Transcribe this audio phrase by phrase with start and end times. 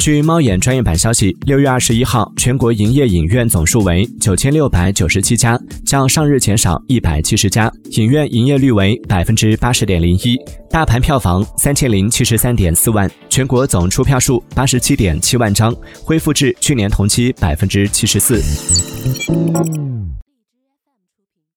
[0.00, 7.70] 据猫眼专业版消息六月二十一号全国营业影院总数为九千六百九十七家较上日减少一百七十家。
[7.98, 10.38] 影院营业率为百分之八十点零一
[10.70, 18.40] 大盘票房三千零七十三点四万全国总出票数八十七点七万张恢复至去年同期百分之七十四。